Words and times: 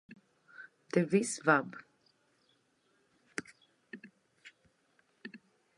De 0.93 1.03
V. 1.09 1.21
Schwab. 1.23 1.75